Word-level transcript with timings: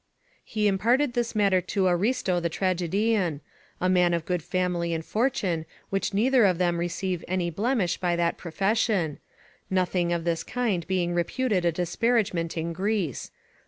["He 0.43 0.67
imparted 0.67 1.13
this 1.13 1.35
matter 1.35 1.61
to 1.61 1.85
Aristo 1.85 2.39
the 2.39 2.49
tragedian; 2.49 3.39
a 3.79 3.87
man 3.87 4.15
of 4.15 4.25
good 4.25 4.41
family 4.41 4.95
and 4.95 5.05
fortune, 5.05 5.63
which 5.91 6.11
neither 6.11 6.43
of 6.43 6.57
them 6.57 6.79
receive 6.79 7.23
any 7.27 7.51
blemish 7.51 7.97
by 7.97 8.15
that 8.15 8.35
profession; 8.39 9.19
nothing 9.69 10.11
of 10.11 10.23
this 10.23 10.43
kind 10.43 10.87
being 10.87 11.13
reputed 11.13 11.65
a 11.65 11.71
disparagement 11.71 12.57
in 12.57 12.73
Greece." 12.73 13.29